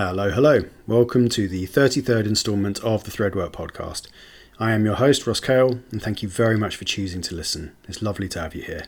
Hello, 0.00 0.30
hello. 0.30 0.60
Welcome 0.86 1.28
to 1.30 1.48
the 1.48 1.66
33rd 1.66 2.26
instalment 2.26 2.78
of 2.84 3.02
the 3.02 3.10
Threadwork 3.10 3.50
podcast. 3.50 4.06
I 4.60 4.70
am 4.70 4.84
your 4.84 4.94
host, 4.94 5.26
Ross 5.26 5.40
Cale, 5.40 5.80
and 5.90 6.00
thank 6.00 6.22
you 6.22 6.28
very 6.28 6.56
much 6.56 6.76
for 6.76 6.84
choosing 6.84 7.20
to 7.22 7.34
listen. 7.34 7.74
It's 7.88 8.00
lovely 8.00 8.28
to 8.28 8.40
have 8.40 8.54
you 8.54 8.62
here. 8.62 8.84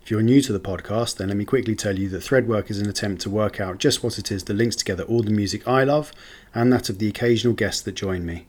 If 0.00 0.08
you're 0.08 0.22
new 0.22 0.40
to 0.42 0.52
the 0.52 0.60
podcast, 0.60 1.16
then 1.16 1.26
let 1.26 1.36
me 1.36 1.44
quickly 1.44 1.74
tell 1.74 1.98
you 1.98 2.08
that 2.10 2.22
Threadwork 2.22 2.70
is 2.70 2.78
an 2.78 2.88
attempt 2.88 3.22
to 3.22 3.28
work 3.28 3.60
out 3.60 3.78
just 3.78 4.04
what 4.04 4.20
it 4.20 4.30
is 4.30 4.44
that 4.44 4.54
links 4.54 4.76
together 4.76 5.02
all 5.02 5.24
the 5.24 5.32
music 5.32 5.66
I 5.66 5.82
love 5.82 6.12
and 6.54 6.72
that 6.72 6.88
of 6.88 7.00
the 7.00 7.08
occasional 7.08 7.54
guests 7.54 7.82
that 7.82 7.96
join 7.96 8.24
me. 8.24 8.46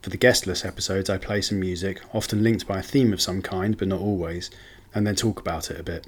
For 0.00 0.08
the 0.08 0.16
guestless 0.16 0.64
episodes, 0.64 1.10
I 1.10 1.18
play 1.18 1.42
some 1.42 1.60
music, 1.60 2.00
often 2.14 2.42
linked 2.42 2.66
by 2.66 2.78
a 2.78 2.82
theme 2.82 3.12
of 3.12 3.20
some 3.20 3.42
kind, 3.42 3.76
but 3.76 3.88
not 3.88 4.00
always, 4.00 4.50
and 4.94 5.06
then 5.06 5.16
talk 5.16 5.38
about 5.38 5.70
it 5.70 5.78
a 5.78 5.82
bit. 5.82 6.06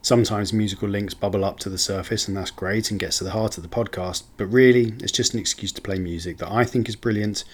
Sometimes 0.00 0.52
musical 0.52 0.88
links 0.88 1.14
bubble 1.14 1.44
up 1.44 1.58
to 1.60 1.68
the 1.68 1.78
surface, 1.78 2.28
and 2.28 2.36
that's 2.36 2.50
great 2.50 2.90
and 2.90 3.00
gets 3.00 3.18
to 3.18 3.24
the 3.24 3.32
heart 3.32 3.56
of 3.56 3.62
the 3.62 3.68
podcast, 3.68 4.22
but 4.36 4.46
really, 4.46 4.94
it's 5.00 5.12
just 5.12 5.34
an 5.34 5.40
excuse 5.40 5.72
to 5.72 5.82
play 5.82 5.98
music 5.98 6.38
that 6.38 6.50
I 6.50 6.64
think 6.64 6.88
is 6.88 6.96
brilliant, 6.96 7.44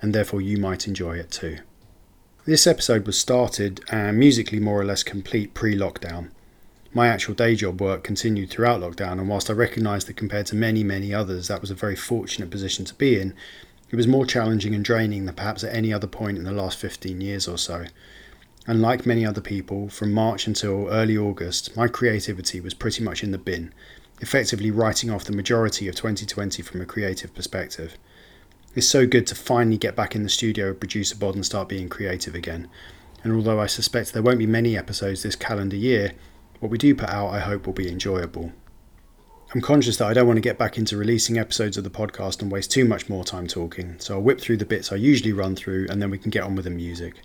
and 0.00 0.14
therefore 0.14 0.40
you 0.40 0.58
might 0.58 0.88
enjoy 0.88 1.16
it 1.16 1.30
too. 1.30 1.58
This 2.44 2.66
episode 2.66 3.06
was 3.06 3.18
started 3.18 3.80
and 3.88 4.18
musically 4.18 4.58
more 4.58 4.80
or 4.80 4.84
less 4.84 5.04
complete 5.04 5.54
pre 5.54 5.76
lockdown. 5.76 6.30
My 6.92 7.06
actual 7.06 7.34
day 7.34 7.54
job 7.54 7.80
work 7.80 8.02
continued 8.02 8.50
throughout 8.50 8.80
lockdown, 8.80 9.12
and 9.12 9.28
whilst 9.28 9.48
I 9.48 9.52
recognise 9.52 10.04
that 10.06 10.16
compared 10.16 10.46
to 10.46 10.56
many, 10.56 10.82
many 10.82 11.14
others, 11.14 11.48
that 11.48 11.60
was 11.60 11.70
a 11.70 11.76
very 11.76 11.96
fortunate 11.96 12.50
position 12.50 12.84
to 12.84 12.94
be 12.94 13.18
in, 13.18 13.32
it 13.90 13.96
was 13.96 14.08
more 14.08 14.26
challenging 14.26 14.74
and 14.74 14.84
draining 14.84 15.24
than 15.24 15.36
perhaps 15.36 15.62
at 15.62 15.74
any 15.74 15.92
other 15.92 16.08
point 16.08 16.36
in 16.36 16.44
the 16.44 16.52
last 16.52 16.78
15 16.78 17.20
years 17.20 17.46
or 17.46 17.56
so. 17.56 17.84
And 18.66 18.80
like 18.80 19.04
many 19.04 19.26
other 19.26 19.40
people, 19.40 19.88
from 19.88 20.12
March 20.12 20.46
until 20.46 20.88
early 20.88 21.18
August, 21.18 21.76
my 21.76 21.88
creativity 21.88 22.60
was 22.60 22.74
pretty 22.74 23.02
much 23.02 23.24
in 23.24 23.32
the 23.32 23.38
bin, 23.38 23.74
effectively 24.20 24.70
writing 24.70 25.10
off 25.10 25.24
the 25.24 25.32
majority 25.32 25.88
of 25.88 25.96
2020 25.96 26.62
from 26.62 26.80
a 26.80 26.86
creative 26.86 27.34
perspective. 27.34 27.98
It's 28.76 28.88
so 28.88 29.04
good 29.04 29.26
to 29.26 29.34
finally 29.34 29.78
get 29.78 29.96
back 29.96 30.14
in 30.14 30.22
the 30.22 30.28
studio 30.28 30.68
with 30.68 30.80
producer 30.80 31.16
Bod 31.16 31.34
and 31.34 31.44
start 31.44 31.68
being 31.68 31.88
creative 31.88 32.36
again. 32.36 32.68
And 33.24 33.32
although 33.32 33.60
I 33.60 33.66
suspect 33.66 34.12
there 34.12 34.22
won't 34.22 34.38
be 34.38 34.46
many 34.46 34.78
episodes 34.78 35.22
this 35.22 35.36
calendar 35.36 35.76
year, 35.76 36.12
what 36.60 36.70
we 36.70 36.78
do 36.78 36.94
put 36.94 37.08
out 37.08 37.30
I 37.30 37.40
hope 37.40 37.66
will 37.66 37.72
be 37.72 37.90
enjoyable. 37.90 38.52
I'm 39.52 39.60
conscious 39.60 39.96
that 39.96 40.06
I 40.06 40.14
don't 40.14 40.28
want 40.28 40.36
to 40.36 40.40
get 40.40 40.56
back 40.56 40.78
into 40.78 40.96
releasing 40.96 41.36
episodes 41.36 41.76
of 41.76 41.84
the 41.84 41.90
podcast 41.90 42.40
and 42.40 42.50
waste 42.50 42.70
too 42.70 42.84
much 42.84 43.08
more 43.08 43.24
time 43.24 43.48
talking, 43.48 43.96
so 43.98 44.14
I'll 44.14 44.22
whip 44.22 44.40
through 44.40 44.56
the 44.58 44.64
bits 44.64 44.92
I 44.92 44.96
usually 44.96 45.32
run 45.32 45.56
through 45.56 45.88
and 45.90 46.00
then 46.00 46.10
we 46.10 46.18
can 46.18 46.30
get 46.30 46.44
on 46.44 46.54
with 46.54 46.64
the 46.64 46.70
music. 46.70 47.22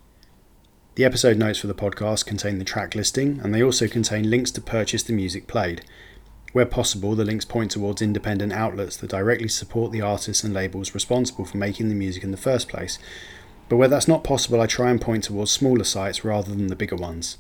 The 0.97 1.05
episode 1.05 1.37
notes 1.37 1.59
for 1.59 1.67
the 1.67 1.75
podcast 1.75 2.25
contain 2.25 2.57
the 2.57 2.65
track 2.65 2.95
listing 2.95 3.39
and 3.43 3.53
they 3.53 3.61
also 3.61 3.87
contain 3.87 4.31
links 4.31 4.49
to 4.49 4.61
purchase 4.61 5.03
the 5.03 5.13
music 5.13 5.45
played. 5.45 5.83
Where 6.53 6.65
possible, 6.65 7.13
the 7.13 7.23
links 7.23 7.45
point 7.45 7.69
towards 7.69 8.01
independent 8.01 8.51
outlets 8.51 8.97
that 8.97 9.11
directly 9.11 9.47
support 9.47 9.91
the 9.91 10.01
artists 10.01 10.43
and 10.43 10.55
labels 10.55 10.95
responsible 10.95 11.45
for 11.45 11.57
making 11.57 11.89
the 11.89 11.93
music 11.93 12.23
in 12.23 12.31
the 12.31 12.35
first 12.35 12.67
place. 12.67 12.97
But 13.69 13.77
where 13.77 13.87
that's 13.87 14.07
not 14.07 14.23
possible, 14.23 14.59
I 14.59 14.65
try 14.65 14.89
and 14.89 14.99
point 14.99 15.25
towards 15.25 15.51
smaller 15.51 15.83
sites 15.83 16.25
rather 16.25 16.49
than 16.49 16.65
the 16.65 16.75
bigger 16.75 16.95
ones. 16.95 17.37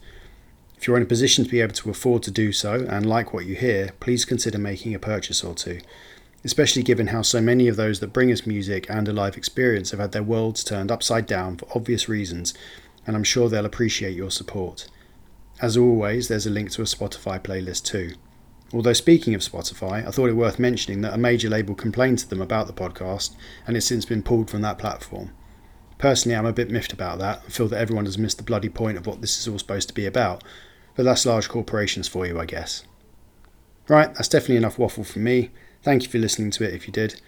If 0.77 0.85
you're 0.85 0.97
in 0.97 1.01
a 1.01 1.07
position 1.07 1.43
to 1.43 1.49
be 1.49 1.61
able 1.61 1.73
to 1.73 1.89
afford 1.89 2.21
to 2.23 2.31
do 2.31 2.51
so 2.51 2.85
and 2.87 3.09
like 3.09 3.33
what 3.33 3.47
you 3.47 3.55
hear, 3.55 3.89
please 3.99 4.23
consider 4.23 4.59
making 4.59 4.93
a 4.93 4.99
purchase 4.99 5.43
or 5.43 5.55
two, 5.55 5.79
especially 6.45 6.83
given 6.83 7.07
how 7.07 7.23
so 7.23 7.41
many 7.41 7.67
of 7.67 7.75
those 7.75 8.01
that 8.01 8.13
bring 8.13 8.31
us 8.31 8.45
music 8.45 8.87
and 8.87 9.07
a 9.07 9.13
live 9.13 9.35
experience 9.35 9.89
have 9.89 9.99
had 9.99 10.11
their 10.11 10.21
worlds 10.21 10.63
turned 10.63 10.91
upside 10.91 11.25
down 11.25 11.57
for 11.57 11.67
obvious 11.73 12.07
reasons 12.07 12.53
and 13.07 13.15
I'm 13.15 13.23
sure 13.23 13.49
they'll 13.49 13.65
appreciate 13.65 14.15
your 14.15 14.29
support. 14.29 14.87
As 15.59 15.75
always, 15.75 16.27
there's 16.27 16.45
a 16.45 16.51
link 16.51 16.69
to 16.71 16.83
a 16.83 16.85
Spotify 16.85 17.41
playlist 17.41 17.85
too. 17.85 18.11
Although, 18.73 18.93
speaking 18.93 19.33
of 19.33 19.41
Spotify, 19.41 20.05
I 20.05 20.11
thought 20.11 20.29
it 20.29 20.33
worth 20.33 20.59
mentioning 20.59 21.01
that 21.01 21.13
a 21.13 21.17
major 21.17 21.49
label 21.49 21.73
complained 21.73 22.19
to 22.19 22.29
them 22.29 22.41
about 22.41 22.67
the 22.67 22.73
podcast 22.73 23.33
and 23.65 23.77
it's 23.77 23.85
since 23.85 24.05
been 24.05 24.21
pulled 24.21 24.49
from 24.49 24.61
that 24.61 24.77
platform. 24.77 25.31
Personally, 25.97 26.35
I'm 26.35 26.45
a 26.45 26.53
bit 26.53 26.69
miffed 26.69 26.93
about 26.93 27.17
that 27.19 27.43
and 27.43 27.53
feel 27.53 27.67
that 27.69 27.79
everyone 27.79 28.05
has 28.05 28.17
missed 28.17 28.37
the 28.37 28.43
bloody 28.43 28.69
point 28.69 28.97
of 28.97 29.07
what 29.07 29.21
this 29.21 29.39
is 29.39 29.47
all 29.47 29.57
supposed 29.57 29.87
to 29.87 29.95
be 29.95 30.05
about, 30.05 30.43
but 30.95 31.03
that's 31.03 31.25
large 31.25 31.49
corporations 31.49 32.07
for 32.07 32.27
you, 32.27 32.39
I 32.39 32.45
guess. 32.45 32.83
Right, 33.87 34.13
that's 34.13 34.27
definitely 34.27 34.57
enough 34.57 34.77
waffle 34.77 35.05
from 35.05 35.23
me. 35.23 35.49
Thank 35.81 36.03
you 36.03 36.09
for 36.09 36.17
listening 36.17 36.51
to 36.51 36.65
it 36.65 36.73
if 36.73 36.87
you 36.87 36.93
did. 36.93 37.21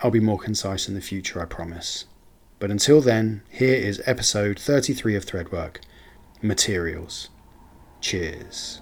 I'll 0.00 0.10
be 0.10 0.20
more 0.20 0.38
concise 0.38 0.88
in 0.88 0.94
the 0.94 1.00
future, 1.00 1.40
I 1.40 1.44
promise. 1.44 2.06
But 2.58 2.70
until 2.70 3.00
then, 3.00 3.42
here 3.50 3.74
is 3.74 4.02
episode 4.04 4.58
33 4.58 5.14
of 5.14 5.24
Threadwork 5.24 5.80
Materials. 6.42 7.28
Cheers. 8.00 8.80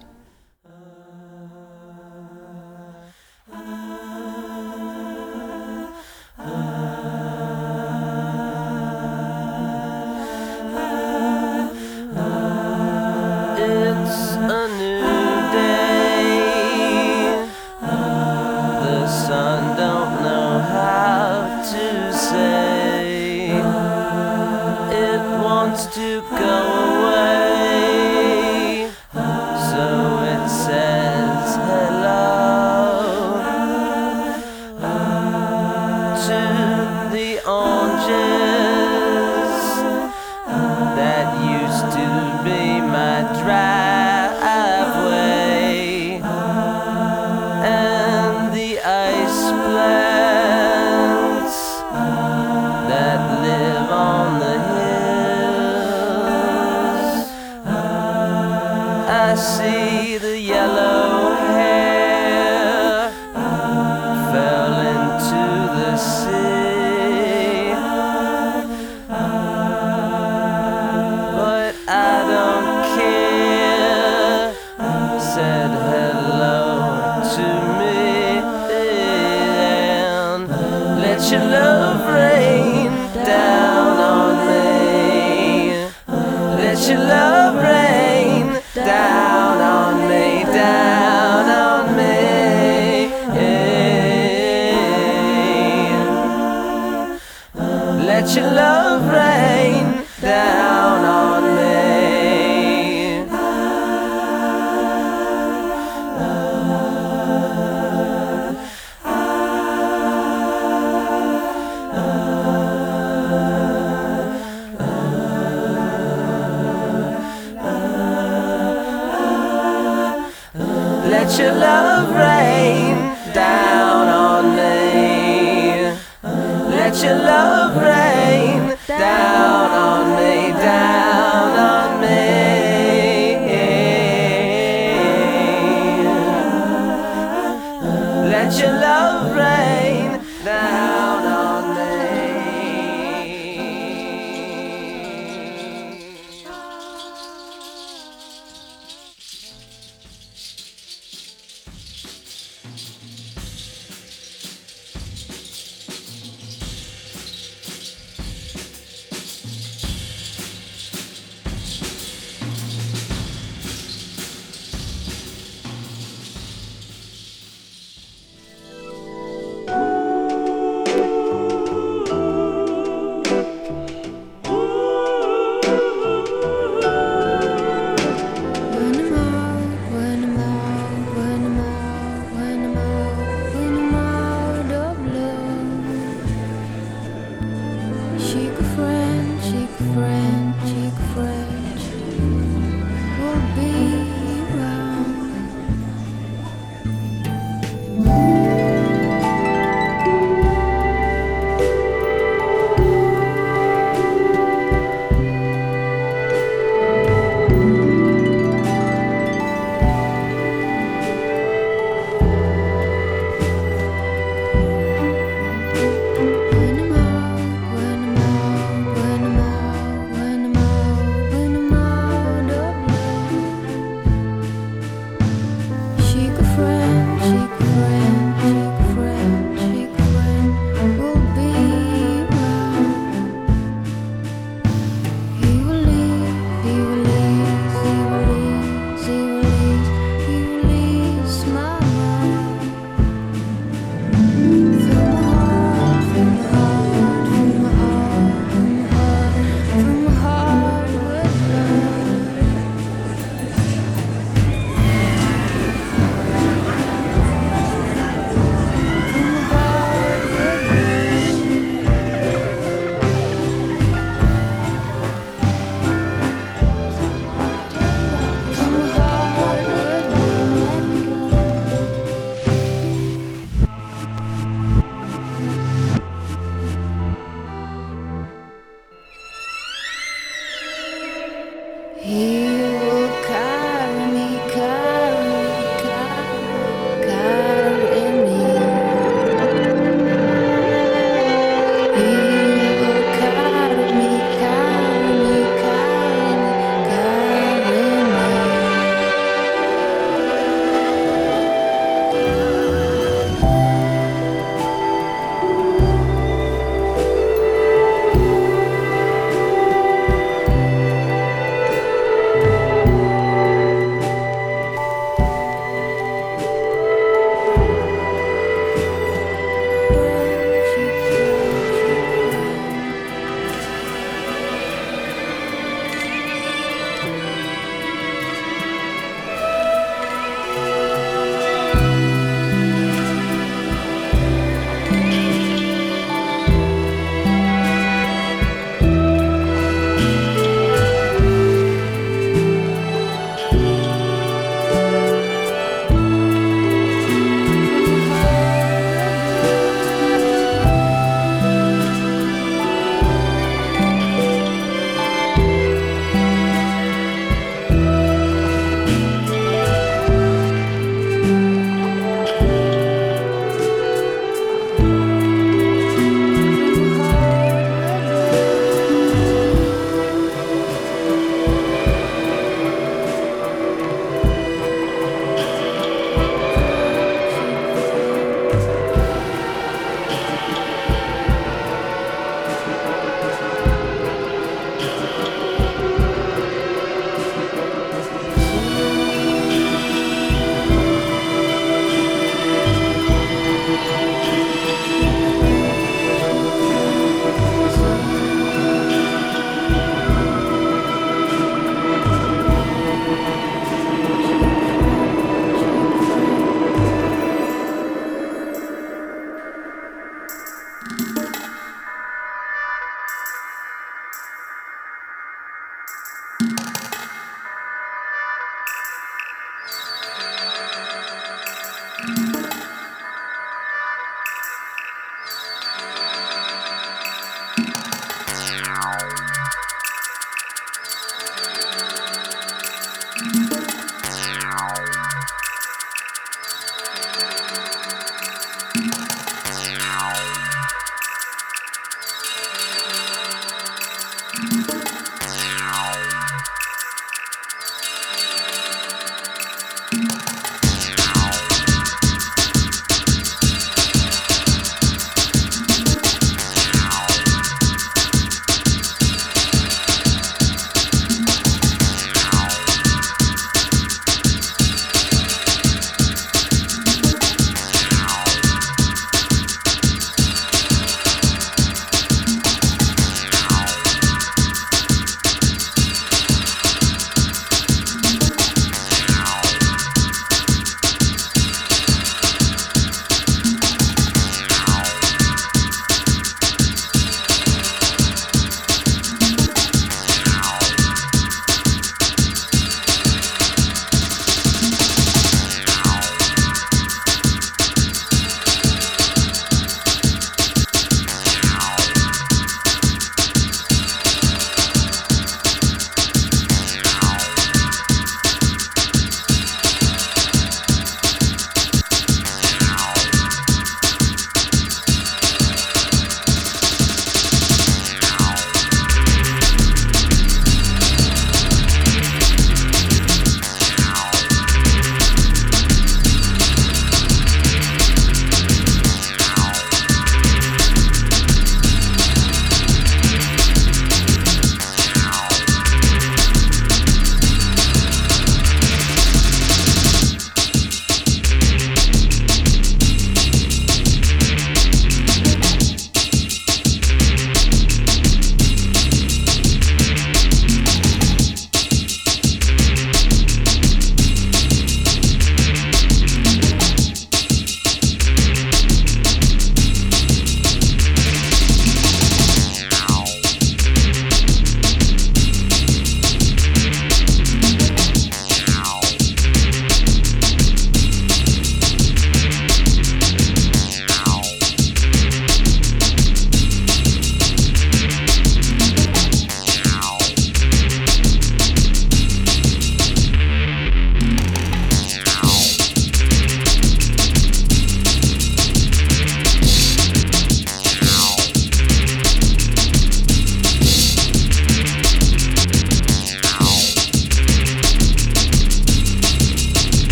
your 86.89 86.99
love. 86.99 87.36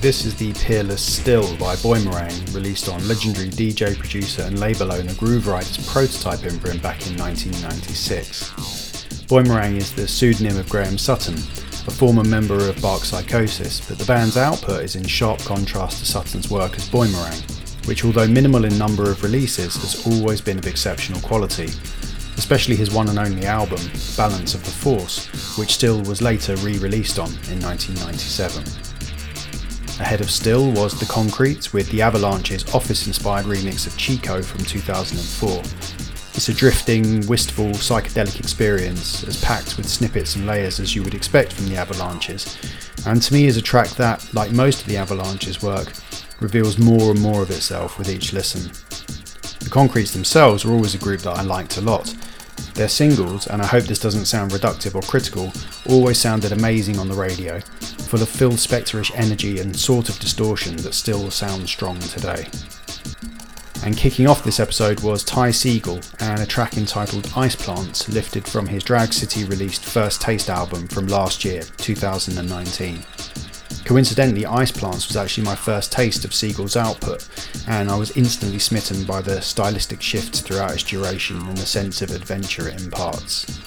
This 0.00 0.24
is 0.24 0.36
the 0.36 0.52
Peerless 0.52 1.02
Still 1.02 1.56
by 1.56 1.74
Boymerang, 1.76 2.54
released 2.54 2.88
on 2.88 3.06
legendary 3.08 3.48
DJ, 3.48 3.98
producer 3.98 4.42
and 4.42 4.60
label 4.60 4.92
owner 4.92 5.12
Grooverider's 5.14 5.90
prototype 5.90 6.44
imprint 6.44 6.80
back 6.80 7.04
in 7.06 7.16
1996. 7.16 9.24
Boymerang 9.26 9.76
is 9.76 9.92
the 9.92 10.06
pseudonym 10.06 10.56
of 10.56 10.68
Graham 10.68 10.98
Sutton, 10.98 11.34
a 11.34 11.90
former 11.90 12.22
member 12.22 12.68
of 12.68 12.80
Bark 12.80 13.04
Psychosis, 13.04 13.80
but 13.88 13.98
the 13.98 14.04
band's 14.04 14.36
output 14.36 14.84
is 14.84 14.94
in 14.94 15.04
sharp 15.04 15.40
contrast 15.40 15.98
to 15.98 16.06
Sutton's 16.06 16.48
work 16.48 16.74
as 16.74 16.88
Boymerang, 16.88 17.88
which 17.88 18.04
although 18.04 18.28
minimal 18.28 18.66
in 18.66 18.78
number 18.78 19.10
of 19.10 19.24
releases 19.24 19.74
has 19.76 20.06
always 20.06 20.40
been 20.40 20.58
of 20.58 20.66
exceptional 20.66 21.20
quality, 21.22 21.70
especially 22.36 22.76
his 22.76 22.92
one 22.92 23.08
and 23.08 23.18
only 23.18 23.46
album, 23.46 23.80
Balance 24.16 24.54
of 24.54 24.64
the 24.64 24.70
Force, 24.70 25.58
which 25.58 25.74
Still 25.74 26.02
was 26.02 26.22
later 26.22 26.54
re-released 26.56 27.18
on 27.18 27.30
in 27.50 27.60
1997. 27.60 28.87
Ahead 30.00 30.20
of 30.20 30.30
Still 30.30 30.70
was 30.70 30.98
The 30.98 31.06
Concretes 31.06 31.72
with 31.72 31.90
the 31.90 32.02
Avalanche's 32.02 32.72
office-inspired 32.72 33.46
remix 33.46 33.84
of 33.84 33.96
Chico 33.96 34.40
from 34.42 34.64
2004. 34.64 35.58
It's 36.34 36.48
a 36.48 36.54
drifting, 36.54 37.26
wistful, 37.26 37.70
psychedelic 37.70 38.38
experience, 38.38 39.24
as 39.24 39.42
packed 39.42 39.76
with 39.76 39.88
snippets 39.88 40.36
and 40.36 40.46
layers 40.46 40.78
as 40.78 40.94
you 40.94 41.02
would 41.02 41.14
expect 41.14 41.52
from 41.52 41.68
the 41.68 41.76
Avalanches, 41.76 42.56
and 43.06 43.20
to 43.20 43.34
me 43.34 43.46
is 43.46 43.56
a 43.56 43.62
track 43.62 43.88
that, 43.90 44.32
like 44.32 44.52
most 44.52 44.82
of 44.82 44.86
the 44.86 44.96
Avalanches' 44.96 45.64
work, 45.64 45.92
reveals 46.40 46.78
more 46.78 47.10
and 47.10 47.20
more 47.20 47.42
of 47.42 47.50
itself 47.50 47.98
with 47.98 48.08
each 48.08 48.32
listen. 48.32 48.70
The 49.58 49.70
Concretes 49.70 50.12
themselves 50.12 50.64
were 50.64 50.72
always 50.72 50.94
a 50.94 50.98
group 50.98 51.22
that 51.22 51.36
I 51.36 51.42
liked 51.42 51.76
a 51.76 51.80
lot. 51.80 52.14
Their 52.74 52.88
singles, 52.88 53.46
and 53.46 53.60
I 53.60 53.66
hope 53.66 53.84
this 53.84 53.98
doesn't 53.98 54.26
sound 54.26 54.52
reductive 54.52 54.94
or 54.94 55.02
critical, 55.02 55.52
always 55.88 56.18
sounded 56.18 56.52
amazing 56.52 56.98
on 56.98 57.08
the 57.08 57.14
radio, 57.14 57.60
full 57.60 58.22
of 58.22 58.28
Phil 58.28 58.52
Spectorish 58.52 59.10
energy 59.14 59.60
and 59.60 59.76
sort 59.76 60.08
of 60.08 60.18
distortion 60.18 60.76
that 60.76 60.94
still 60.94 61.30
sounds 61.30 61.70
strong 61.70 61.98
today. 61.98 62.46
And 63.84 63.96
kicking 63.96 64.26
off 64.26 64.44
this 64.44 64.60
episode 64.60 65.00
was 65.00 65.24
Ty 65.24 65.50
Segall 65.50 66.04
and 66.20 66.40
a 66.40 66.46
track 66.46 66.76
entitled 66.76 67.32
Ice 67.36 67.56
Plants, 67.56 68.08
lifted 68.08 68.46
from 68.46 68.66
his 68.66 68.82
Drag 68.82 69.12
City 69.12 69.44
released 69.44 69.84
First 69.84 70.20
Taste 70.20 70.50
album 70.50 70.88
from 70.88 71.06
last 71.06 71.44
year, 71.44 71.62
2019. 71.78 73.47
Coincidentally, 73.88 74.44
Ice 74.44 74.70
Plants 74.70 75.08
was 75.08 75.16
actually 75.16 75.44
my 75.44 75.54
first 75.54 75.90
taste 75.90 76.22
of 76.26 76.34
Segall's 76.34 76.76
output, 76.76 77.26
and 77.66 77.90
I 77.90 77.96
was 77.96 78.14
instantly 78.18 78.58
smitten 78.58 79.04
by 79.04 79.22
the 79.22 79.40
stylistic 79.40 80.02
shifts 80.02 80.40
throughout 80.40 80.72
its 80.72 80.82
duration 80.82 81.38
and 81.48 81.56
the 81.56 81.64
sense 81.64 82.02
of 82.02 82.10
adventure 82.10 82.68
it 82.68 82.82
imparts. 82.82 83.58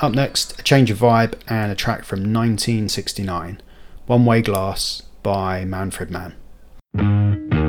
Up 0.00 0.10
next, 0.10 0.58
a 0.58 0.64
change 0.64 0.90
of 0.90 0.98
vibe 0.98 1.34
and 1.46 1.70
a 1.70 1.76
track 1.76 2.04
from 2.04 2.18
1969, 2.22 3.62
One 4.06 4.24
Way 4.24 4.42
Glass 4.42 5.02
by 5.22 5.64
Manfred 5.64 6.10
Mann. 6.10 7.59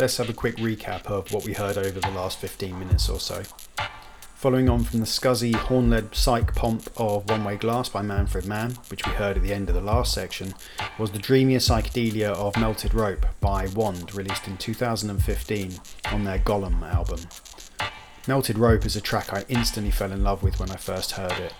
Let's 0.00 0.16
have 0.16 0.30
a 0.30 0.32
quick 0.32 0.56
recap 0.56 1.04
of 1.08 1.30
what 1.30 1.44
we 1.44 1.52
heard 1.52 1.76
over 1.76 2.00
the 2.00 2.10
last 2.12 2.38
15 2.38 2.78
minutes 2.78 3.10
or 3.10 3.20
so. 3.20 3.42
Following 4.34 4.70
on 4.70 4.82
from 4.82 5.00
the 5.00 5.04
scuzzy, 5.04 5.54
horn 5.54 5.90
led 5.90 6.14
psych 6.14 6.54
pomp 6.54 6.88
of 6.96 7.28
One 7.28 7.44
Way 7.44 7.58
Glass 7.58 7.90
by 7.90 8.00
Manfred 8.00 8.46
Mann, 8.46 8.78
which 8.88 9.06
we 9.06 9.12
heard 9.12 9.36
at 9.36 9.42
the 9.42 9.52
end 9.52 9.68
of 9.68 9.74
the 9.74 9.82
last 9.82 10.14
section, 10.14 10.54
was 10.98 11.10
the 11.10 11.18
dreamier 11.18 11.58
psychedelia 11.58 12.30
of 12.30 12.56
Melted 12.56 12.94
Rope 12.94 13.26
by 13.42 13.66
Wand, 13.74 14.14
released 14.14 14.48
in 14.48 14.56
2015 14.56 15.74
on 16.06 16.24
their 16.24 16.38
Golem 16.38 16.80
album. 16.82 17.20
Melted 18.26 18.56
Rope 18.56 18.86
is 18.86 18.96
a 18.96 19.02
track 19.02 19.34
I 19.34 19.44
instantly 19.50 19.90
fell 19.90 20.12
in 20.12 20.24
love 20.24 20.42
with 20.42 20.58
when 20.58 20.70
I 20.70 20.76
first 20.76 21.12
heard 21.12 21.38
it. 21.38 21.52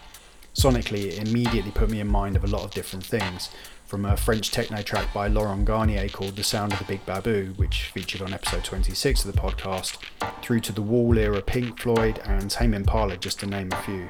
Sonically, 0.54 1.08
it 1.08 1.28
immediately 1.28 1.72
put 1.72 1.90
me 1.90 2.00
in 2.00 2.08
mind 2.08 2.36
of 2.36 2.44
a 2.44 2.48
lot 2.48 2.64
of 2.64 2.70
different 2.70 3.04
things, 3.04 3.50
from 3.90 4.04
a 4.04 4.16
French 4.16 4.52
techno 4.52 4.80
track 4.82 5.12
by 5.12 5.26
Laurent 5.26 5.64
Garnier 5.64 6.08
called 6.08 6.36
The 6.36 6.44
Sound 6.44 6.72
of 6.72 6.78
the 6.78 6.84
Big 6.84 7.04
Babou, 7.06 7.58
which 7.58 7.86
featured 7.86 8.22
on 8.22 8.32
episode 8.32 8.62
26 8.62 9.24
of 9.24 9.32
the 9.32 9.40
podcast, 9.40 9.98
through 10.42 10.60
to 10.60 10.72
the 10.72 10.80
Wall 10.80 11.18
era 11.18 11.42
Pink 11.42 11.80
Floyd 11.80 12.20
and 12.24 12.48
Tame 12.48 12.72
Impala, 12.72 13.16
just 13.16 13.40
to 13.40 13.46
name 13.46 13.72
a 13.72 13.82
few. 13.82 14.08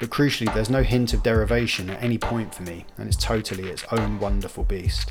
But 0.00 0.10
crucially, 0.10 0.52
there's 0.52 0.68
no 0.68 0.82
hint 0.82 1.14
of 1.14 1.22
derivation 1.22 1.88
at 1.88 2.02
any 2.02 2.18
point 2.18 2.52
for 2.52 2.64
me, 2.64 2.84
and 2.98 3.06
it's 3.06 3.16
totally 3.16 3.68
its 3.68 3.84
own 3.92 4.18
wonderful 4.18 4.64
beast. 4.64 5.08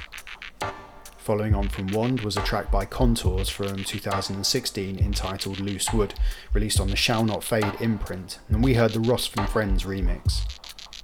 Following 1.18 1.56
on 1.56 1.70
from 1.70 1.88
Wand 1.88 2.20
was 2.20 2.36
a 2.36 2.44
track 2.44 2.70
by 2.70 2.84
Contours 2.84 3.48
from 3.48 3.86
2016 3.86 5.00
entitled 5.00 5.62
Loose 5.62 5.94
Wood, 5.94 6.16
released 6.52 6.82
on 6.82 6.90
the 6.90 6.98
Shall 6.98 7.24
Not 7.24 7.46
Fade 7.46 7.80
imprint, 7.80 8.40
and 8.50 8.62
we 8.62 8.74
heard 8.74 8.92
the 8.92 9.00
Ross 9.00 9.26
from 9.26 9.48
Friends 9.48 9.86
remix. 9.86 10.42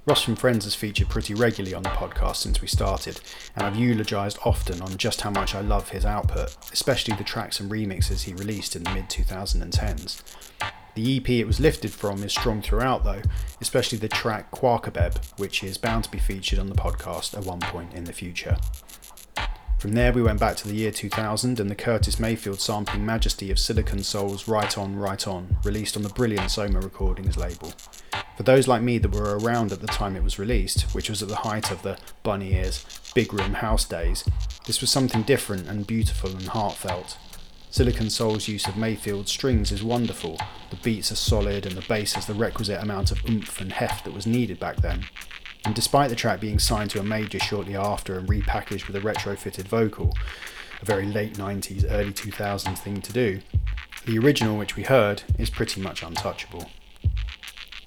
Ross 0.06 0.22
from 0.22 0.36
Friends 0.36 0.64
has 0.64 0.76
featured 0.76 1.08
pretty 1.08 1.34
regularly 1.34 1.74
on 1.74 1.82
the 1.82 1.88
podcast 1.88 2.36
since 2.36 2.60
we 2.62 2.68
started, 2.68 3.20
and 3.56 3.66
I've 3.66 3.74
eulogised 3.74 4.38
often 4.44 4.80
on 4.80 4.96
just 4.96 5.22
how 5.22 5.30
much 5.30 5.52
I 5.52 5.60
love 5.62 5.88
his 5.88 6.04
output, 6.04 6.56
especially 6.72 7.16
the 7.16 7.24
tracks 7.24 7.58
and 7.58 7.68
remixes 7.68 8.22
he 8.22 8.32
released 8.32 8.76
in 8.76 8.84
the 8.84 8.92
mid 8.92 9.08
2010s. 9.08 10.22
The 10.94 11.16
EP 11.16 11.28
it 11.28 11.44
was 11.44 11.58
lifted 11.58 11.90
from 11.90 12.22
is 12.22 12.30
strong 12.30 12.62
throughout 12.62 13.02
though, 13.02 13.20
especially 13.60 13.98
the 13.98 14.06
track 14.06 14.52
Quakabeb, 14.52 15.40
which 15.40 15.64
is 15.64 15.76
bound 15.76 16.04
to 16.04 16.10
be 16.12 16.18
featured 16.18 16.60
on 16.60 16.68
the 16.68 16.76
podcast 16.76 17.36
at 17.36 17.44
one 17.44 17.58
point 17.58 17.92
in 17.92 18.04
the 18.04 18.12
future. 18.12 18.58
From 19.86 19.94
there, 19.94 20.12
we 20.12 20.20
went 20.20 20.40
back 20.40 20.56
to 20.56 20.66
the 20.66 20.74
year 20.74 20.90
2000 20.90 21.60
and 21.60 21.70
the 21.70 21.76
Curtis 21.76 22.18
Mayfield 22.18 22.60
sampling 22.60 23.06
majesty 23.06 23.52
of 23.52 23.58
Silicon 23.60 24.02
Soul's 24.02 24.48
Right 24.48 24.76
On, 24.76 24.96
Right 24.96 25.28
On, 25.28 25.58
released 25.62 25.96
on 25.96 26.02
the 26.02 26.08
brilliant 26.08 26.50
Soma 26.50 26.80
Recordings 26.80 27.36
label. 27.36 27.72
For 28.36 28.42
those 28.42 28.66
like 28.66 28.82
me 28.82 28.98
that 28.98 29.14
were 29.14 29.38
around 29.38 29.70
at 29.70 29.80
the 29.80 29.86
time 29.86 30.16
it 30.16 30.24
was 30.24 30.40
released, 30.40 30.92
which 30.92 31.08
was 31.08 31.22
at 31.22 31.28
the 31.28 31.36
height 31.36 31.70
of 31.70 31.82
the 31.82 31.98
bunny 32.24 32.54
ears, 32.54 32.84
big 33.14 33.32
room 33.32 33.54
house 33.54 33.84
days, 33.84 34.24
this 34.66 34.80
was 34.80 34.90
something 34.90 35.22
different 35.22 35.68
and 35.68 35.86
beautiful 35.86 36.30
and 36.30 36.48
heartfelt. 36.48 37.16
Silicon 37.70 38.10
Soul's 38.10 38.48
use 38.48 38.66
of 38.66 38.76
Mayfield 38.76 39.28
strings 39.28 39.70
is 39.70 39.84
wonderful. 39.84 40.36
The 40.70 40.76
beats 40.82 41.12
are 41.12 41.14
solid 41.14 41.64
and 41.64 41.76
the 41.76 41.86
bass 41.86 42.14
has 42.14 42.26
the 42.26 42.34
requisite 42.34 42.82
amount 42.82 43.12
of 43.12 43.24
oomph 43.28 43.60
and 43.60 43.72
heft 43.72 44.04
that 44.04 44.14
was 44.14 44.26
needed 44.26 44.58
back 44.58 44.78
then. 44.78 45.04
And 45.66 45.74
despite 45.74 46.10
the 46.10 46.16
track 46.16 46.38
being 46.38 46.60
signed 46.60 46.90
to 46.90 47.00
a 47.00 47.02
major 47.02 47.40
shortly 47.40 47.74
after 47.74 48.16
and 48.16 48.28
repackaged 48.28 48.86
with 48.86 48.94
a 48.94 49.00
retrofitted 49.00 49.64
vocal, 49.64 50.16
a 50.80 50.84
very 50.84 51.06
late 51.06 51.34
90s, 51.34 51.84
early 51.90 52.12
2000s 52.12 52.78
thing 52.78 53.02
to 53.02 53.12
do, 53.12 53.40
the 54.04 54.16
original, 54.16 54.56
which 54.56 54.76
we 54.76 54.84
heard, 54.84 55.24
is 55.40 55.50
pretty 55.50 55.80
much 55.80 56.04
untouchable. 56.04 56.70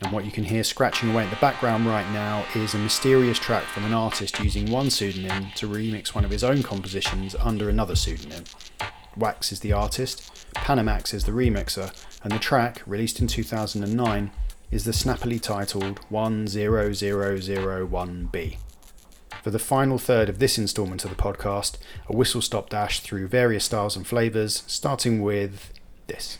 And 0.01 0.11
what 0.11 0.25
you 0.25 0.31
can 0.31 0.43
hear 0.43 0.65
scratching 0.65 1.11
away 1.11 1.23
in 1.23 1.29
the 1.29 1.37
background 1.37 1.87
right 1.87 2.09
now 2.11 2.43
is 2.53 2.73
a 2.73 2.77
mysterious 2.77 3.39
track 3.39 3.63
from 3.63 3.85
an 3.85 3.93
artist 3.93 4.39
using 4.39 4.69
one 4.69 4.89
pseudonym 4.89 5.47
to 5.55 5.69
remix 5.69 6.13
one 6.13 6.25
of 6.25 6.31
his 6.31 6.43
own 6.43 6.61
compositions 6.61 7.33
under 7.35 7.69
another 7.69 7.95
pseudonym. 7.95 8.43
Wax 9.15 9.53
is 9.53 9.61
the 9.61 9.71
artist, 9.71 10.47
Panamax 10.53 11.13
is 11.13 11.23
the 11.23 11.31
remixer, 11.31 11.93
and 12.23 12.33
the 12.33 12.39
track, 12.39 12.81
released 12.85 13.21
in 13.21 13.27
2009, 13.27 14.31
is 14.71 14.85
the 14.85 14.93
snappily 14.93 15.39
titled 15.39 15.99
10001B. 16.11 18.57
For 19.43 19.51
the 19.51 19.59
final 19.59 19.97
third 19.97 20.29
of 20.29 20.39
this 20.39 20.57
instalment 20.57 21.03
of 21.03 21.09
the 21.09 21.15
podcast, 21.15 21.77
a 22.07 22.15
whistle 22.15 22.41
stop 22.41 22.69
dash 22.69 22.99
through 22.99 23.27
various 23.27 23.65
styles 23.65 23.95
and 23.95 24.05
flavours, 24.05 24.63
starting 24.67 25.21
with 25.21 25.71
this. 26.07 26.39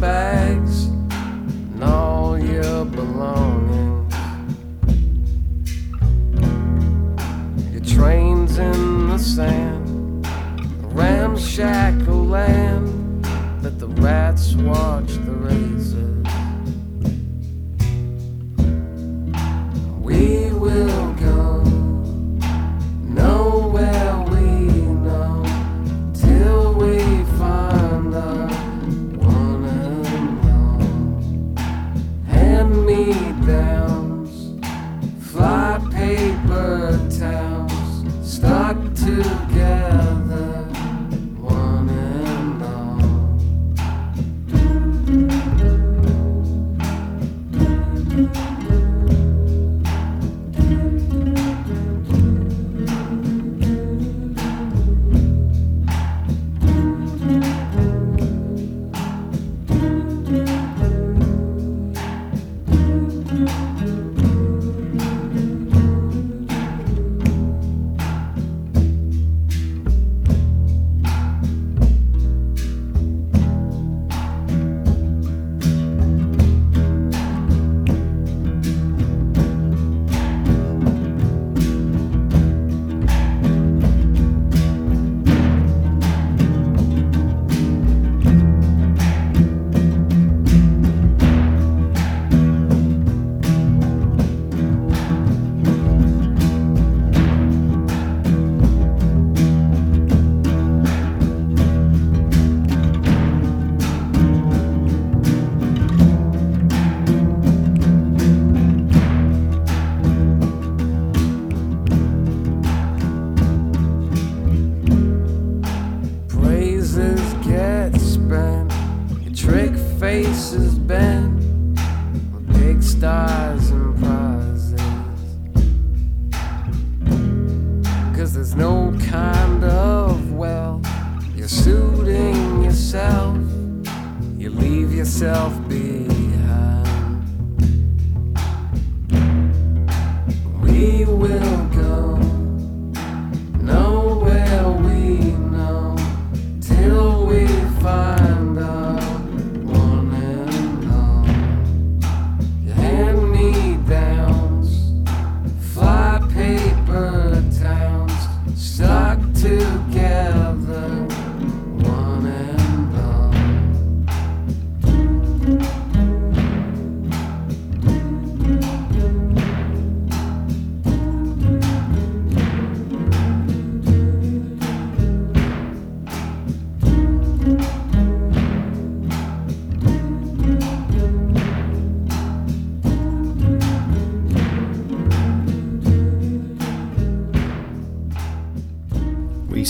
buckets 0.00 0.39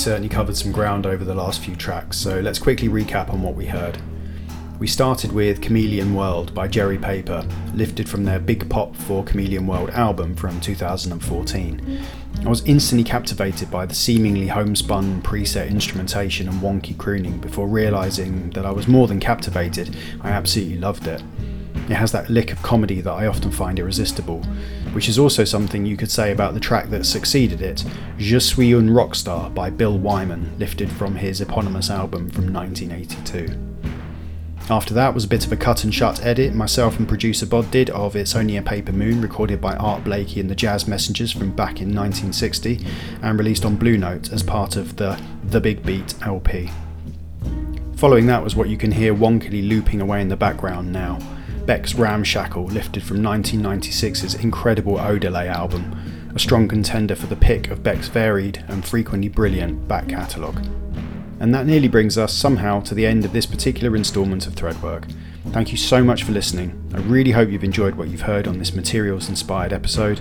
certainly 0.01 0.31
covered 0.31 0.57
some 0.57 0.73
ground 0.73 1.05
over 1.05 1.25
the 1.25 1.35
last 1.35 1.61
few 1.61 1.77
tracks, 1.77 2.17
so 2.17 2.41
let's 2.41 2.59
quickly 2.59 2.89
recap 2.89 3.31
on 3.31 3.43
what 3.43 3.55
we 3.55 3.67
heard. 3.67 3.99
We 4.79 4.87
started 4.87 5.31
with 5.31 5.61
Chameleon 5.61 6.15
World 6.15 6.55
by 6.55 6.69
Jerry 6.69 6.97
Paper, 6.97 7.47
lifted 7.75 8.09
from 8.09 8.25
their 8.25 8.39
Big 8.39 8.71
Pop 8.71 8.97
for 8.97 9.23
Chameleon 9.23 9.67
World 9.67 9.91
album 9.91 10.35
from 10.37 10.59
2014. 10.59 12.01
I 12.43 12.49
was 12.49 12.65
instantly 12.65 13.05
captivated 13.05 13.71
by 13.71 13.85
the 13.85 13.95
seemingly 13.95 14.47
homespun 14.47 15.21
preset 15.21 15.69
instrumentation 15.69 16.49
and 16.49 16.63
wonky 16.63 16.97
crooning 16.97 17.39
before 17.39 17.69
realising 17.69 18.49
that 18.51 18.65
I 18.65 18.71
was 18.71 18.89
more 18.89 19.07
than 19.07 19.21
captivated, 19.21 19.95
I 20.23 20.31
absolutely 20.31 20.79
loved 20.79 21.07
it. 21.09 21.23
It 21.91 21.97
has 21.97 22.13
that 22.13 22.31
lick 22.31 22.53
of 22.53 22.63
comedy 22.63 23.01
that 23.01 23.11
I 23.11 23.27
often 23.27 23.51
find 23.51 23.77
irresistible, 23.77 24.45
which 24.93 25.09
is 25.09 25.19
also 25.19 25.43
something 25.43 25.85
you 25.85 25.97
could 25.97 26.11
say 26.11 26.31
about 26.31 26.55
the 26.55 26.61
track 26.61 26.89
that 26.91 27.05
succeeded 27.05 27.63
it, 27.63 27.85
Je 28.17 28.39
suis 28.39 28.73
un 28.73 28.89
rockstar 28.89 29.53
by 29.53 29.71
Bill 29.71 29.99
Wyman, 29.99 30.57
lifted 30.57 30.89
from 30.93 31.17
his 31.17 31.41
eponymous 31.41 31.91
album 31.91 32.31
from 32.31 32.53
1982. 32.53 33.71
After 34.71 34.95
that 34.95 35.13
was 35.13 35.25
a 35.25 35.29
bit 35.29 35.45
of 35.45 35.51
a 35.51 35.57
cut 35.57 35.83
and 35.83 35.93
shut 35.93 36.25
edit 36.25 36.55
myself 36.55 36.97
and 37.01 37.09
producer 37.09 37.45
Bod 37.45 37.69
did 37.73 37.91
of 37.91 38.15
It's 38.15 38.37
Only 38.37 38.57
a 38.57 38.63
Paper 38.63 38.93
Moon, 38.93 39.21
recorded 39.21 39.61
by 39.61 39.75
Art 39.75 40.05
Blakey 40.05 40.39
and 40.39 40.49
the 40.49 40.55
Jazz 40.55 40.87
Messengers 40.87 41.33
from 41.33 41.51
back 41.51 41.81
in 41.81 41.93
1960, 41.93 42.87
and 43.21 43.37
released 43.37 43.65
on 43.65 43.75
Blue 43.75 43.99
Note 43.99 44.33
as 44.33 44.45
part 44.45 44.77
of 44.77 44.95
the 44.95 45.21
The 45.43 45.61
Big 45.61 45.85
Beat 45.85 46.15
LP. 46.25 46.71
Following 47.97 48.27
that 48.27 48.45
was 48.45 48.55
what 48.55 48.69
you 48.69 48.77
can 48.77 48.93
hear 48.93 49.13
wonkily 49.13 49.69
looping 49.69 50.01
away 50.01 50.23
in 50.23 50.29
the 50.29 50.37
background 50.37 50.93
now. 50.93 51.19
Beck's 51.67 51.95
Ramshackle, 51.95 52.65
lifted 52.65 53.03
from 53.03 53.19
1996's 53.19 54.35
incredible 54.35 54.95
Odelay 54.95 55.47
album, 55.47 56.31
a 56.35 56.39
strong 56.39 56.69
contender 56.69 57.15
for 57.15 57.27
the 57.27 57.37
pick 57.37 57.71
of 57.71 57.83
Beck's 57.83 58.09
varied 58.09 58.65
and 58.69 58.85
frequently 58.85 59.29
brilliant 59.29 59.87
back 59.87 60.09
catalogue. 60.09 60.65
And 61.39 61.55
that 61.55 61.67
nearly 61.67 61.89
brings 61.89 62.19
us 62.19 62.35
somehow 62.35 62.81
to 62.81 62.95
the 62.95 63.07
end 63.07 63.25
of 63.25 63.33
this 63.33 63.47
particular 63.47 63.97
instalment 63.97 64.47
of 64.47 64.55
Threadwork. 64.55 65.11
Thank 65.49 65.71
you 65.71 65.79
so 65.79 66.05
much 66.05 66.23
for 66.25 66.33
listening. 66.33 66.91
I 66.95 66.99
really 66.99 67.31
hope 67.31 67.51
you've 67.51 67.65
enjoyed 67.65 67.95
what 67.95 68.09
you've 68.09 68.23
heard 68.23 68.47
on 68.47 68.59
this 68.59 68.75
materials 68.75 69.29
inspired 69.29 69.73
episode. 69.73 70.21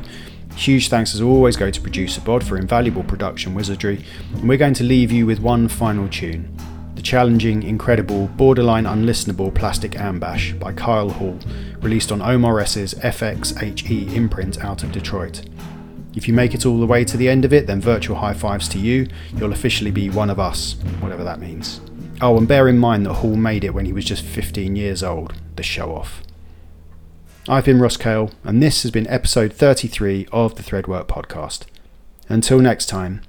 Huge 0.55 0.89
thanks 0.89 1.13
as 1.13 1.21
always 1.21 1.55
go 1.55 1.71
to 1.71 1.81
producer 1.81 2.21
Bod 2.21 2.43
for 2.43 2.57
invaluable 2.57 3.03
production 3.03 3.53
wizardry, 3.53 4.03
and 4.33 4.47
we're 4.47 4.57
going 4.57 4.73
to 4.75 4.83
leave 4.83 5.11
you 5.11 5.25
with 5.25 5.39
one 5.39 5.67
final 5.67 6.07
tune 6.07 6.55
the 6.99 7.03
challenging, 7.03 7.63
incredible, 7.63 8.27
borderline 8.35 8.83
unlistenable 8.83 9.55
Plastic 9.55 9.93
Ambash 9.93 10.59
by 10.59 10.73
Kyle 10.73 11.09
Hall, 11.09 11.39
released 11.79 12.11
on 12.11 12.21
Omar 12.21 12.59
S's 12.59 12.93
FXHE 12.95 14.11
imprint 14.11 14.61
out 14.61 14.83
of 14.83 14.91
Detroit. 14.91 15.43
If 16.13 16.27
you 16.27 16.33
make 16.33 16.53
it 16.53 16.65
all 16.65 16.77
the 16.77 16.85
way 16.85 17.05
to 17.05 17.15
the 17.15 17.29
end 17.29 17.45
of 17.45 17.53
it, 17.53 17.67
then 17.67 17.79
virtual 17.79 18.17
high 18.17 18.33
fives 18.33 18.67
to 18.69 18.79
you. 18.79 19.07
You'll 19.33 19.53
officially 19.53 19.91
be 19.91 20.09
one 20.09 20.29
of 20.29 20.41
us, 20.41 20.73
whatever 20.99 21.23
that 21.23 21.39
means. 21.39 21.79
Oh, 22.19 22.37
and 22.37 22.45
bear 22.45 22.67
in 22.67 22.77
mind 22.77 23.05
that 23.05 23.13
Hall 23.13 23.37
made 23.37 23.63
it 23.63 23.73
when 23.73 23.85
he 23.85 23.93
was 23.93 24.03
just 24.03 24.25
15 24.25 24.75
years 24.75 25.01
old, 25.01 25.33
the 25.55 25.63
show 25.63 25.95
off. 25.95 26.21
I've 27.47 27.63
been 27.63 27.79
Ross 27.79 27.95
Kale, 27.95 28.31
and 28.43 28.61
this 28.61 28.83
has 28.83 28.91
been 28.91 29.07
episode 29.07 29.53
33 29.53 30.27
of 30.33 30.55
the 30.55 30.63
Threadwork 30.63 31.07
podcast. 31.07 31.61
Until 32.27 32.59
next 32.59 32.87
time, 32.87 33.21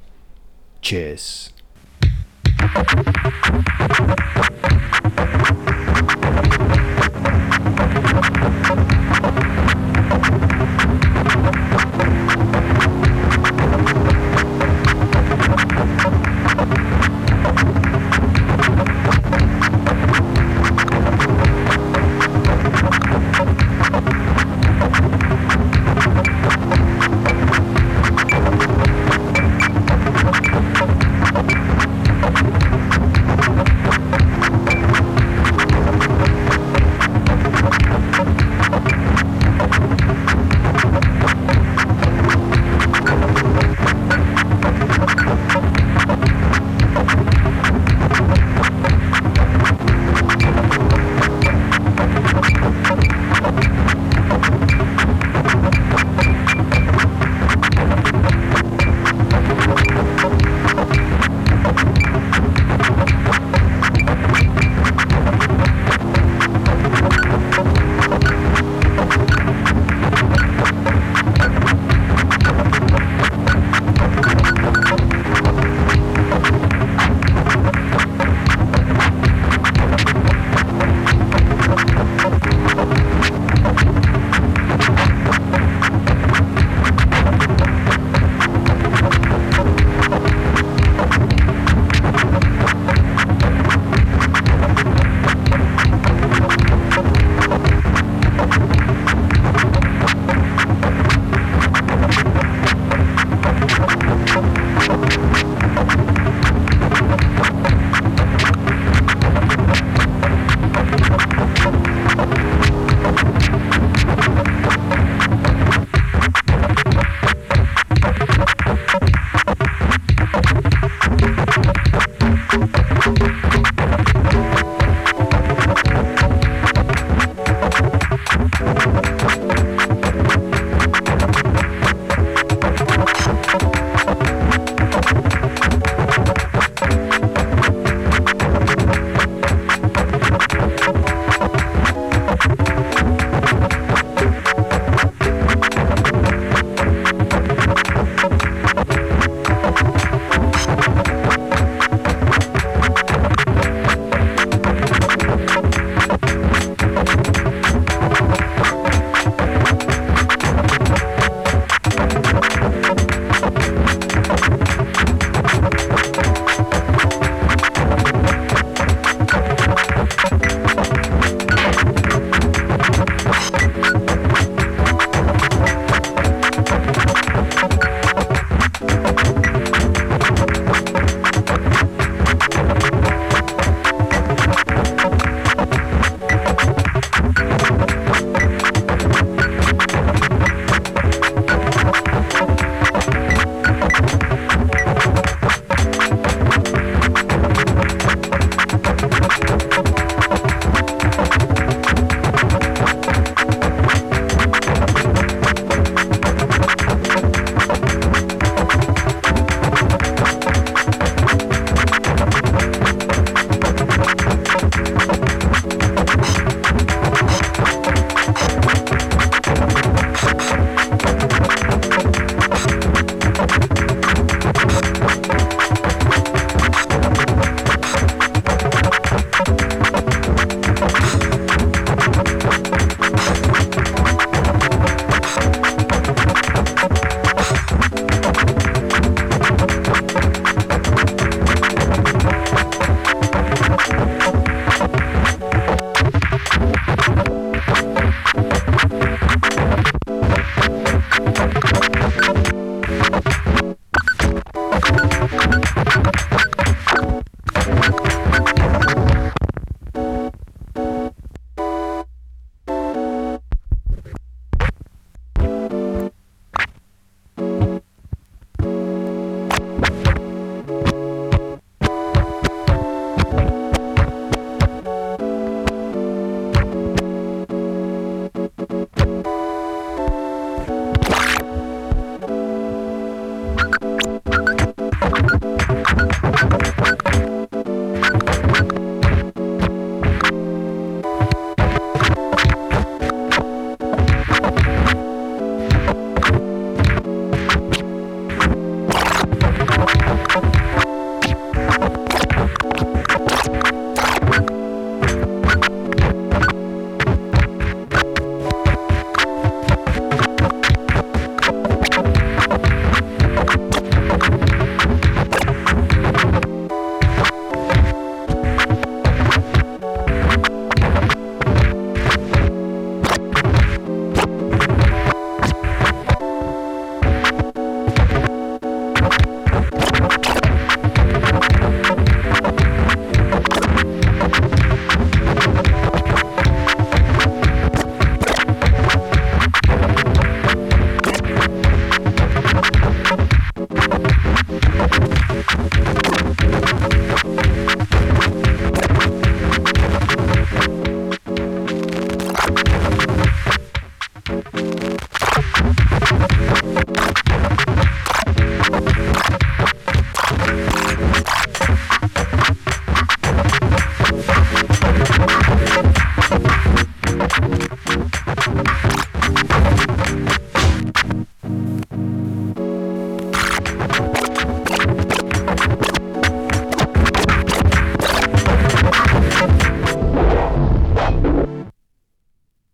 cheers. 0.83 1.53
Thank 2.61 3.55
you. 3.55 3.70